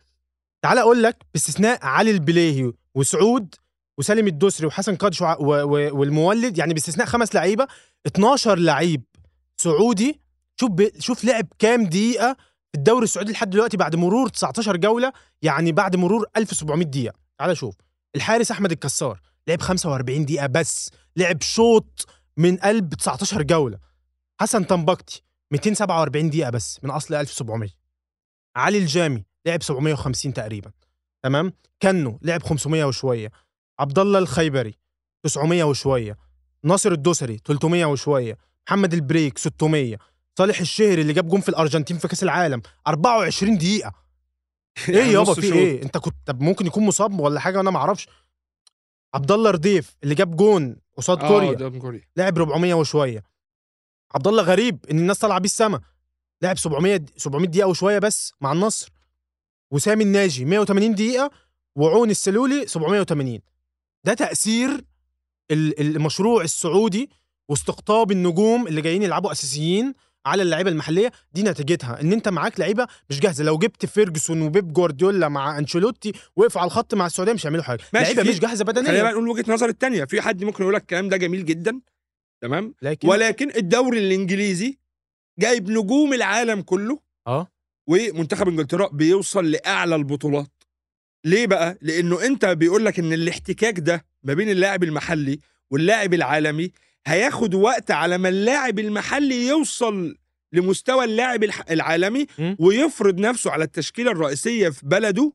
[0.63, 3.55] تعال أقول لك باستثناء علي البليهي وسعود
[3.99, 7.67] وسالم الدوسري وحسن قادش وع- و- و- والمولد يعني باستثناء خمس لعيبة
[8.07, 9.03] 12 لعيب
[9.61, 10.21] سعودي.
[10.61, 10.89] شوف ب...
[10.99, 12.37] شوف لعب كام دقيقة
[12.75, 17.15] الدوري السعودي لحد دلوقتي بعد مرور 19 جولة يعني بعد مرور 1700 دقيقة.
[17.39, 17.75] تعال شوف.
[18.17, 22.07] الحارس أحمد الكسار لعب 45 دقيقة بس لعب شوط
[22.37, 23.79] من قلب 19 جولة.
[24.41, 27.71] حسن طنبكتي 247 دقيقة بس من أصل 1700
[28.57, 30.71] علي الجامي لعب 750 تقريبا.
[31.23, 33.31] تمام؟ كنو لعب 500 وشوية.
[33.81, 34.79] عبد الله الخيبري
[35.25, 36.17] 900 وشوية.
[36.65, 38.39] ناصر الدوسري 300 وشوية.
[38.69, 39.97] محمد البريك 600
[40.39, 42.63] صالح الشهري اللي جاب جون في الأرجنتين في كأس العالم.
[42.87, 43.93] 24 دقيقة.
[44.89, 45.53] إيه يعني يابا في.
[45.53, 48.09] إيه؟ أنت كنت طب ممكن يكون مصاب ولا حاجة وأنا ما أعرفش
[49.15, 51.55] عبد الله رديف اللي جاب جون قصاد آه كوريا.
[52.17, 53.23] لعب 400 وشوية.
[54.15, 55.81] عبد الله غريب إن الناس طالعة بيه السما.
[56.43, 58.93] لعب 700 د- 700 دقيقة وشوية بس مع النصر.
[59.73, 61.31] وسامي الناجي 180 دقيقة
[61.77, 63.41] وعون السلولي 780
[64.05, 64.85] ده تأثير
[65.51, 67.11] ال- المشروع السعودي
[67.49, 69.95] واستقطاب النجوم اللي جايين يلعبوا أساسيين.
[70.27, 73.45] على اللعيبة المحلية دي نتيجتها إن أنت معاك لعيبة مش جاهزة.
[73.45, 77.81] لو جبت فيرجسون وبيب جوارديولا مع أنشيلوتي وقفوا على الخط مع السعودية مش هيعملوا حاجة.
[77.95, 80.05] لعيبة مش جاهزة خلينا بدنيا بقى نقول وجهة نظر التانية.
[80.05, 81.81] في حد ممكن يقول لك الكلام ده جميل جدا؟
[82.43, 84.79] تمام؟ لكن ولكن الدوري الإنجليزي
[85.39, 87.49] جايب نجوم العالم كله آه.
[87.87, 90.51] ومنتخب إنجلترا بيوصل لأعلى البطولات.
[91.25, 95.39] ليه بقى؟ لأنه أنت بيقول لك إن الاحتكاك ده ما بين اللاعب المحلي
[95.71, 96.73] واللاعب العالمي
[97.07, 100.17] هياخد وقت على ما اللاعب المحلي يوصل
[100.53, 102.27] لمستوى اللاعب العالمي.
[102.59, 105.33] ويفرض نفسه على التشكيلة الرئيسية في بلده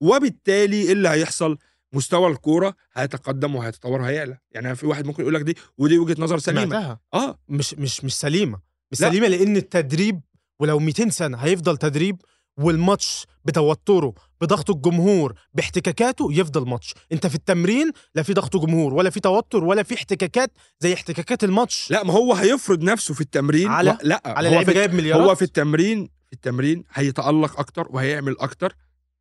[0.00, 1.58] وبالتالي إيه اللي هيحصل؟
[1.92, 6.38] مستوى الكورة هيتقدم وهيتطور وهيعلى يعني في واحد ممكن يقول لك دي ودي وجهة نظر
[6.38, 6.64] سليمة.
[6.66, 7.00] سمعتها.
[7.14, 7.38] آه.
[7.48, 8.60] مش مش مش سليمة.
[8.92, 9.08] مش لا.
[9.10, 10.20] سليمة لأن التدريب
[10.60, 12.16] ولو 200 سنة هيفضل تدريب
[12.56, 16.94] والماتش بتوتره بضغط الجمهور باحتكاكاته يفضل ماتش.
[17.12, 21.44] انت في التمرين لا في ضغط جمهور ولا في توتر ولا في احتكاكات زي احتكاكات
[21.44, 21.90] الماتش.
[21.90, 23.68] لا ما هو هيفرض نفسه في التمرين.
[23.68, 23.96] على- و...
[24.02, 24.72] لا على هو في...
[24.72, 25.28] جايب مليارات.
[25.28, 28.76] هو في التمرين في التمرين هيتألق أكتر وهيعمل أكتر.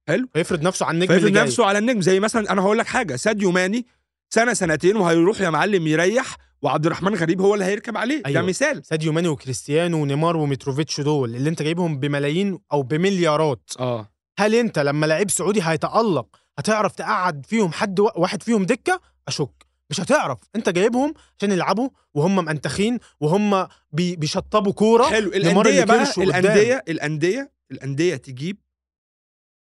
[0.07, 0.27] حلو.
[0.35, 1.43] هيفرض نفسه على النجم جاي.
[1.43, 2.01] نفسه على النجم.
[2.01, 3.85] زي مثلا أنا هقول لك حاجة ساديو ماني
[4.29, 8.21] سنة سنتين وهيروح يا معلم يريح وعبد الرحمن غريب هو اللي هيركب عليه.
[8.25, 8.41] أيوة.
[8.41, 8.85] ده مثال.
[8.85, 13.71] ساديو ماني وكريستيانو ونيمار وميتروفيتش دول اللي انت جايبهم بملايين أو بمليارات.
[13.79, 14.11] آه.
[14.39, 16.27] هل انت لما لعيب سعودي هيتألق
[16.59, 19.65] هتعرف تقعد فيهم حد واحد فيهم دكة؟ أشك.
[19.89, 20.37] مش هتعرف.
[20.55, 25.03] انت جايبهم عشان يلعبوا وهم منتخين وهم بي بيشطبوا كورة.
[25.03, 25.29] حلو.
[25.29, 26.13] الأندية بقى.
[26.17, 28.57] الأندية الأندية الأندية تجيب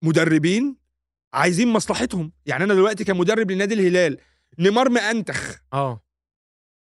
[0.04, 0.76] مدربين
[1.34, 2.32] عايزين مصلحتهم.
[2.46, 4.18] يعني أنا دلوقتي كمدرب لنادي الهلال
[4.60, 5.56] نيمار مأنتخ.
[5.74, 6.09] آه.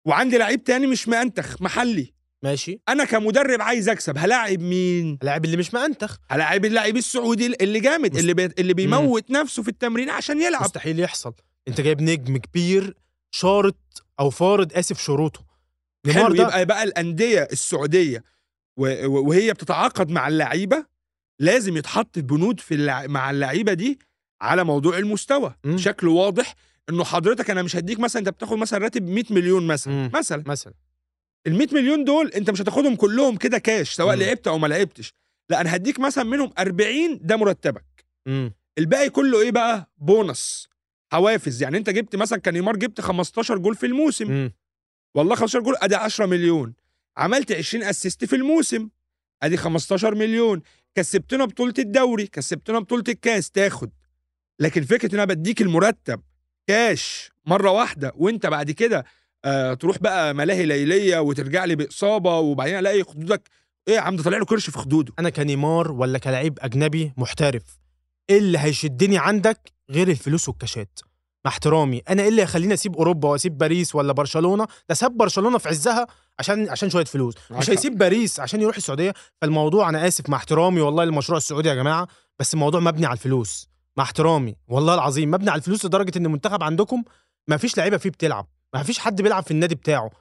[0.05, 2.13] وعندي لعيب تاني مش مأنتخ محلي.
[2.43, 2.79] ماشي.
[2.89, 4.17] أنا كمدرب عايز أكسب.
[4.17, 6.17] هلاعب مين؟ اللاعب اللي مش مأنتخ.
[6.29, 8.45] هلاعب اللاعب السعودي اللي جامد مست- اللي بي...
[8.45, 10.61] اللي بيموت نفسه في التمرين عشان يلعب.
[10.63, 11.33] مستحيل يحصل.
[11.67, 12.97] أنت جايب نجم كبير
[13.31, 15.45] شارط أو فارض آسف شروطه.
[16.05, 18.23] نيمار حلو ده يبقى بقى الأندية السعودية
[18.77, 19.05] و...
[19.05, 20.85] و- وهي بتتعاقد مع اللعيبة
[21.39, 23.07] لازم يتحط بنود في اللع...
[23.07, 23.99] مع اللعيبة دي
[24.41, 25.55] على موضوع المستوى.
[25.63, 25.75] مم.
[25.75, 26.55] بشكل واضح.
[26.89, 30.11] انه حضرتك أنا مش هديك مثلا انت بتاخد مثلا راتب 100 مليون مثلا مم.
[30.13, 30.43] مثلا.
[30.47, 30.73] مثلا.
[31.47, 34.21] ال 100 مليون دول انت مش هتاخدهم كلهم كده كاش سواء مم.
[34.21, 35.13] لعبت أو ما لعبتش.
[35.49, 38.05] لا أنا هديك مثلا منهم 40 ده مرتبك.
[38.27, 40.69] امم الباقي كله إيه بقى؟ بونص
[41.11, 41.63] حوافز.
[41.63, 44.25] يعني انت جبت مثلا كنيمار جبت 15 جول في الموسم.
[44.25, 44.51] امم
[45.15, 46.73] والله 15 جول ادي 10 مليون.
[47.17, 48.89] عملت 20 assist في الموسم
[49.43, 50.61] ادي 15 مليون.
[50.95, 53.89] كسبتنا بطولة الدوري كسبتنا بطولة الكاس تاخد.
[54.59, 56.21] لكن فكرة إن أنا بديك المرتب
[56.67, 59.05] كاش مرة واحدة وانت بعد كده
[59.45, 63.49] آه تروح بقى ملاهي ليلية وترجع لي بإصابة وبعدين ألاقي خدودك.
[63.87, 65.13] إيه يا عم طالع له كرش في خدوده.
[65.19, 67.63] أنا كنيمار ولا كلاعب أجنبي محترف
[68.29, 70.99] إيه اللي هيشدني عندك غير الفلوس والكاشات؟
[71.45, 75.57] مع احترامي أنا إيه اللي هيخليني أسيب أوروبا وأسيب باريس ولا برشلونة؟ ده ساب برشلونة
[75.57, 76.07] في عزها
[76.39, 77.69] عشان عشان شوية فلوس مش.
[77.69, 79.13] هيسيب باريس عشان يروح السعودية.
[79.41, 82.07] فالموضوع أنا آسف مع احترامي والله المشروع السعودي يا جماعة
[82.39, 83.69] بس الموضوع مبني على الفلوس.
[83.97, 84.55] مع احترامي.
[84.67, 87.03] والله العظيم مبني على الفلوس لدرجة إن المنتخب عندكم
[87.47, 88.47] ما فيش لعيبة فيه بتلعب.
[88.73, 90.11] ما فيش حد بيلعب في النادي بتاعه.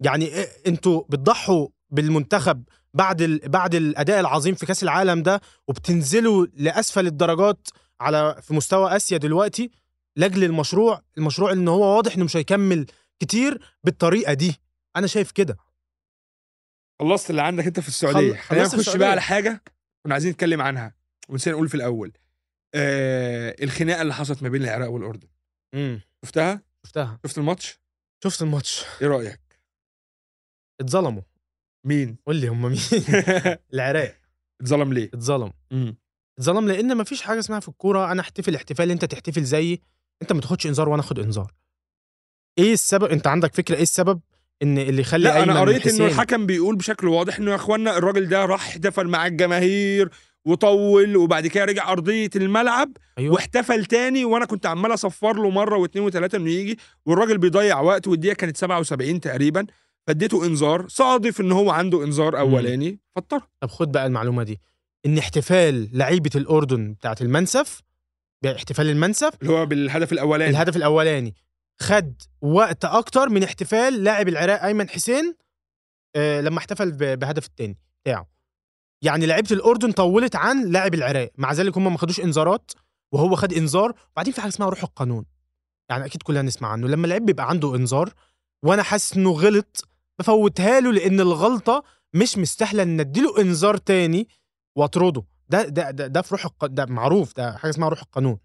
[0.00, 3.48] يعني إيه أنتوا بتضحوا بالمنتخب بعد ال...
[3.48, 7.68] بعد الأداء العظيم في كأس العالم ده وبتنزلوا لأسفل الدرجات
[8.00, 9.70] على في مستوى آسيا دلوقتي
[10.16, 12.86] لأجل المشروع المشروع إن هو واضح إنه مش هيكمل
[13.20, 14.60] كتير بالطريقة دي.
[14.96, 15.56] أنا شايف كده.
[17.00, 18.32] خلصت اللي عندك أنت في السعودية.
[18.32, 18.96] خل- خلينا نخش.
[18.96, 19.62] بقى على حاجة
[20.04, 20.94] كنا عايزين نتكلم عنها
[21.28, 22.12] ونسينا نقول في الأول.
[22.74, 25.28] آه الخناقة اللي حصلت ما بين العراق والأردن
[25.74, 27.80] امم شفتها؟ شفتها شفت الماتش؟
[28.24, 29.40] شفت الماتش إيه رأيك؟
[30.80, 31.22] اتظلموا
[31.86, 32.78] مين؟ قول لي هم مين
[33.74, 34.16] العراق
[34.60, 35.96] اتظلم ليه؟ اتظلم مم.
[36.38, 39.80] اتظلم لأن مفيش حاجة اسمها في الكورة أنا أحتفل احتفال أنت تحتفل زيي
[40.22, 41.52] أنت ما تاخدش إنذار وأنا أخد إنذار
[42.58, 44.20] إيه السبب أنت عندك فكرة إيه السبب
[44.62, 48.28] إن اللي يخلي لا أنا قريت إنه الحكم بيقول بشكل واضح إنه يا إخوانا الراجل
[48.28, 50.10] ده راح احتفل مع الجماهير
[50.44, 53.34] وطول وبعد كده رجع أرضية الملعب أيوه.
[53.34, 58.08] واحتفل تاني وأنا كنت عمال أصفر له مرة واثنين وثلاثه إنه يجي والراجل بيضيع وقت
[58.08, 59.66] والدقيقة كانت 77 تقريبا
[60.06, 63.40] فاديته إنذار صادف إن هو عنده إنذار أولاني فاضطر.
[63.60, 64.60] طب خد بقى المعلومة دي
[65.06, 67.82] إن احتفال لعيبة الأردن بتاعت المنسف
[68.44, 70.50] باحتفال المنسف اللي هو بالهدف الأولاني.
[70.50, 71.34] الهدف الأولاني
[71.80, 75.34] خد وقت أكتر من احتفال لاعب العراق أيمن حسين
[76.16, 78.28] آه لما احتفل بهدف التاني بتاعه.
[79.02, 81.30] يعني لعيبة الأردن طولت عن لاعب العراق.
[81.38, 82.72] مع ذلك هم ما خدوش إنذارات
[83.12, 83.94] وهو خد إنذار.
[84.12, 85.24] وبعدين في حاجة اسمها روح القانون.
[85.90, 86.88] يعني أكيد كلنا نسمع عنه.
[86.88, 88.12] لما اللعيب بيبقى عنده إنذار
[88.64, 89.88] وأنا حاسس إنه غلط
[90.18, 91.82] بفوتها له لأن الغلطة
[92.14, 94.28] مش مستاهلة إن اديله إنذار تاني
[94.76, 95.24] وأطرده.
[95.48, 96.66] ده ده ده, ده في روح الق...
[96.66, 97.36] ده معروف.
[97.36, 98.38] ده حاجة اسمها روح القانون.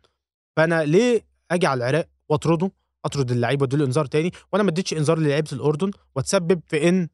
[0.58, 2.72] فأنا ليه أجي على العراق وأطرده؟
[3.06, 7.08] أطرد اللعيب وأديله إنذار تاني؟ وأنا ما اديتش إنذار للعيبة الأردن واتسبب في إن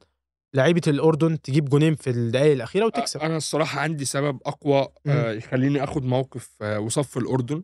[0.53, 3.19] لعيبة الأردن تجيب جونين في الدقائق الأخيرة وتكسب.
[3.19, 7.63] أنا الصراحة عندي سبب أقوى آه، يخليني آخد موقف آه، وصف الأردن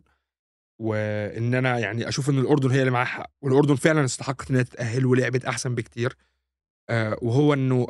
[0.78, 5.06] وإن أنا يعني أشوف إن الأردن هي اللي معاها حق والأردن فعلا استحقت إنها تتأهل
[5.06, 6.16] ولعبت أحسن بكتير
[6.90, 7.86] آه، وهو إنه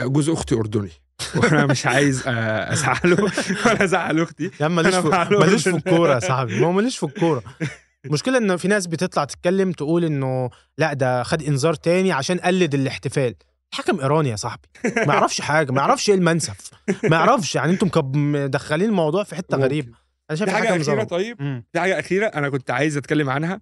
[0.00, 0.90] جوز أختي أردني.
[1.36, 3.22] وأنا مش عايز أزعله
[3.66, 4.50] ولا أزعل أختي.
[4.60, 5.76] يا عم ماليش ماليش في.
[5.76, 6.60] الكورة يا صاحبي.
[6.60, 7.42] ما هو ماليش في الكورة.
[8.04, 12.74] المشكلة ان في ناس بتطلع تتكلم تقول إنه لا ده خد إنذار تاني عشان قلد
[12.74, 13.34] الاحتفال.
[13.74, 14.68] حكم إيراني يا صاحبي.
[15.06, 16.70] ما يعرفش حاجة ما يعرفش إيه المنسف.
[17.04, 19.92] ما يعرفش يعني أنتم مدخلين الموضوع في حتة غريبة.
[20.30, 21.02] أنا شايف في حاجة أخيرة ظلم.
[21.02, 21.64] طيب؟ مم.
[21.72, 23.60] في حاجة أخيرة أنا كنت عايز أتكلم عنها.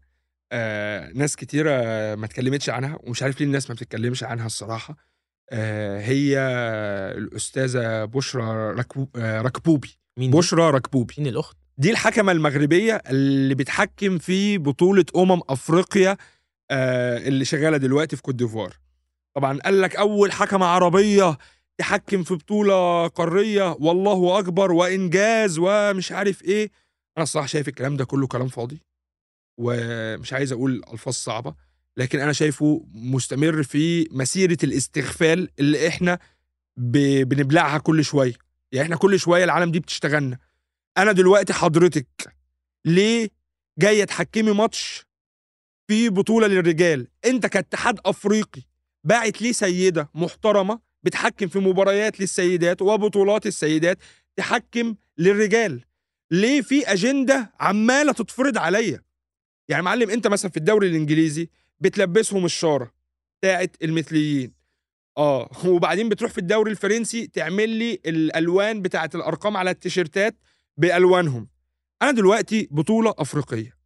[0.53, 1.71] آه ناس كتيرة
[2.15, 4.97] ما اتكلمتش عنها ومش عارف ليه الناس ما بتتكلمش عنها الصراحة.
[5.51, 6.39] آه هي
[7.19, 9.99] الأستاذة بشرى ركبو آه ركبوبي.
[10.19, 11.15] مين؟ بشرى ركبوبي.
[11.19, 16.17] مين الأخت؟ دي الحكمة المغربية اللي بتحكم في بطولة أمم أفريقيا
[16.71, 18.77] آه اللي شغالة دلوقتي في كوت ديفوار.
[19.39, 21.39] طبعا قال لك أول حكمة عربية
[21.79, 26.71] تحكم في بطولة قارية والله أكبر وإنجاز ومش عارف إيه.
[27.17, 28.83] أنا الصراحة شايف الكلام ده كله كلام فاضي
[29.61, 31.55] ومش عايز أقول ألفاظ صعبة
[31.97, 36.19] لكن أنا شايفه مستمر في مسيرة الاستغفال اللي إحنا.
[36.77, 38.35] بنبلعها كل شوية.
[38.73, 40.39] يعني إحنا كل شوية العالم دي بتشتغلنا.
[40.99, 42.35] أنا دلوقتي حضرتك
[42.85, 43.29] ليه
[43.79, 45.07] جاية تحكمي ماتش
[45.89, 48.68] في بطولة للرجال؟ أنت كاتحاد أفريقي
[49.09, 53.99] باعت ليه سيدة محترمة بتحكم في مباريات للسيدات وبطولات السيدات
[54.37, 55.85] تحكم للرجال.
[56.31, 59.03] ليه في أجندة عمالة تتفرض عليا؟
[59.69, 61.49] يعني معلم أنت مثلا في الدوري الإنجليزي
[61.81, 62.93] بتلبسهم الشارة
[63.41, 64.55] بتاعت المثليين.
[65.19, 70.37] آه وبعدين بتروح في الدوري الفرنسي تعمل لي الألوان بتاعت الأرقام على التيشيرتات
[70.77, 71.49] بألوانهم.
[72.03, 73.79] أنا دلوقتي بطولة أفريقية.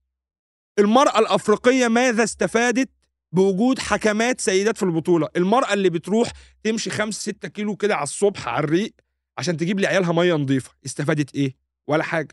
[0.79, 2.89] المرأة الأفريقية ماذا استفادت؟
[3.33, 5.29] بوجود حكمات سيدات في البطولة.
[5.37, 6.33] المرأة اللي بتروح
[6.65, 8.93] تمشي 5 6 كيلو كده على الصبح على الريق
[9.39, 11.57] عشان تجيب لعيالها مية نظيفة استفادت إيه؟
[11.89, 12.29] ولا حاجة.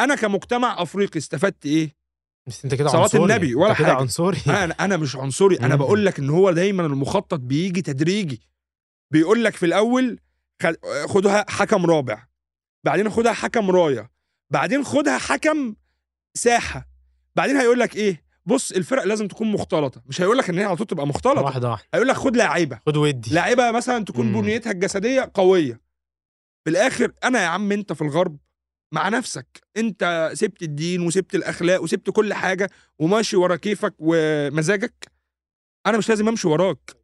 [0.00, 1.94] أنا كمجتمع أفريقي استفدت إيه؟
[2.48, 3.22] بس أنت كده عنصري.
[3.22, 3.96] النبي ولا أنت كده حاجة.
[3.96, 4.38] عنصري.
[4.64, 5.56] أنا أنا مش عنصري.
[5.60, 5.76] أنا.
[5.76, 8.40] بقول لك إن هو دايما المخطط بيجي تدريجي.
[9.12, 10.18] بيقول لك في الأول
[10.62, 10.76] خد-
[11.08, 12.26] خدها حكم رابع
[12.84, 14.10] بعدين خدها حكم راية
[14.50, 15.74] بعدين خدها حكم
[16.36, 16.88] ساحة
[17.36, 20.02] بعدين هيقول لك إيه؟ بص الفرق لازم تكون مختلطة.
[20.06, 21.42] مش هيقول لك إن هي على طول تبقى مختلطة.
[21.42, 21.88] واحدة واحدة.
[21.94, 23.34] هيقول لك خد لاعيبه خد ودي.
[23.34, 24.40] لاعيبه مثلا تكون مم.
[24.40, 25.80] بنيتها الجسدية قوية.
[26.64, 28.38] في الآخر أنا يا عم أنت في الغرب
[28.94, 29.46] مع نفسك.
[29.76, 35.12] أنت سبت الدين وسبت الأخلاق وسبت كل حاجة وماشي ورا كيفك ومزاجك.
[35.86, 36.96] أنا مش لازم أمشي وراك.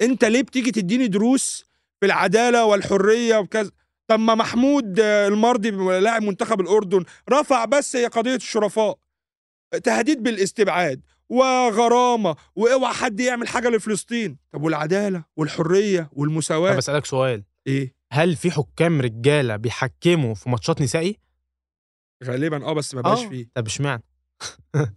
[0.00, 1.64] أنت ليه بتيجي تديني دروس
[2.00, 3.70] في العدالة والحرية وكذا؟
[4.08, 8.98] طب ما محمود آه، المرضي لاعب منتخب الأردن رفع بس هي قضية الشرفاء.
[9.78, 14.38] تهديد بالاستبعاد وغرامة وأوعى حد يعمل حاجة لفلسطين.
[14.52, 17.44] طب والعدالة والحرية طب والمساواه أسألك سؤال.
[17.66, 21.18] إيه؟ هل في حكام رجالة بيحكموا في ماتشات نسائي؟
[22.24, 23.28] غالبا آه بس ما بقاش آه.
[23.28, 23.48] فيه.
[23.54, 24.02] طب اشمعنى؟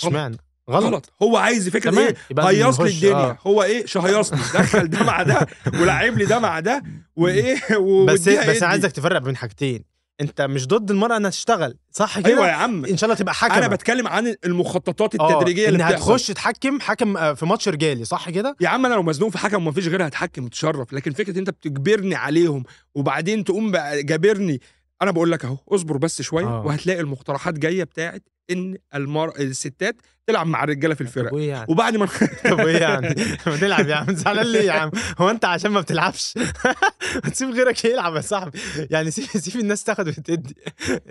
[0.00, 0.36] اشمعنى؟
[0.70, 0.84] غلط.
[0.84, 1.12] غلط.
[1.22, 3.14] هو عايز فكرة إيه؟ هيص لي الدنيا.
[3.14, 3.38] آه.
[3.46, 4.38] هو إيه؟ شهيصني.
[4.54, 5.46] دخل ده مع ده
[5.80, 6.82] ولعب لي ده مع ده
[7.16, 8.28] وإيه؟ و- بس بس.
[8.62, 9.84] أنا عايزك تفرق بين حاجتين.
[10.20, 13.34] انت مش ضد المرأة انها تشتغل صح كده؟ أيوه يا عم إن شاء الله تبقى
[13.34, 18.04] حكم أنا بتكلم عن المخططات التدريجية اللي بتحصل تخش تحكم حكم آه، في ماتش رجالي
[18.04, 21.38] صح كده؟ يا عم أنا لو مزنوق في حكم ومفيش غيرها هتحكم وتشرف لكن فكرة
[21.38, 24.60] أنت بتجبرني عليهم وبعدين تقوم بقى جابرني
[25.02, 26.66] أنا بقول لك أهو اصبر بس شوية آه.
[26.66, 29.32] وهتلاقي المقترحات جاية بتاعت إن المر...
[29.38, 29.96] الستات
[30.28, 32.08] تلعب مع الرجالة في الفرق يعني؟ وبعد ما
[32.44, 33.14] طب وايه يعني؟
[33.46, 34.14] ما تلعب يا عم.
[34.14, 36.34] زعلان ليه يا عم؟ هو أنت عشان ما بتلعبش؟
[37.24, 38.58] ما تسيب غيرك يلعب يا صاحبي.
[38.90, 40.56] يعني سيب سيب الناس تاخد وتدي.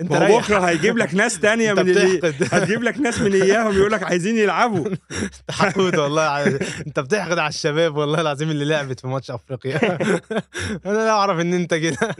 [0.00, 2.20] أنت هو ريح بكرة هيجيب لك ناس تانية من اللي
[2.52, 4.86] هتجيب لك ناس من إياهم يقول لك عايزين يلعبوا.
[4.88, 6.46] انت حقود والله
[6.86, 9.98] أنت بتحقد على الشباب والله العظيم اللي لعبت في ماتش أفريقيا.
[10.86, 12.16] أنا لا أعرف إن أنت كده.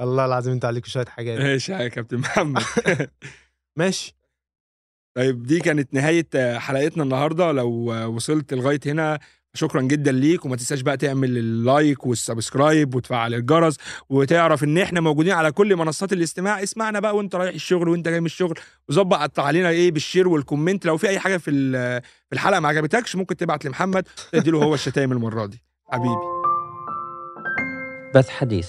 [0.00, 1.38] الله العظيم أنت عليك شوية حاجات.
[1.38, 2.62] ماشي يا كابتن محمد.
[3.76, 4.16] ماشي.
[5.16, 7.52] طيب دي كانت نهاية آه، حلقتنا النهاردة.
[7.52, 7.68] لو
[8.14, 9.18] وصلت لغاية هنا
[9.54, 13.76] شكرا جدا ليك وما تنساش بقى تعمل ال like وال subscribe وتفعل الجرس
[14.08, 16.62] وتعرف إن إحنا موجودين على كل منصات الاستماع.
[16.62, 18.58] اسمعنا بقى وأنت رايح الشغل وأنت جاي من الشغل.
[18.88, 22.60] وظبط علينا إيه بال share وال comment لو في أي حاجة في ال- في الحلقة
[22.60, 25.62] ما عجبتكش ممكن تبعت لمحمد تديله هو الشتايم المرة دي.
[25.92, 26.14] حبيبي.
[28.14, 28.68] بث حديث.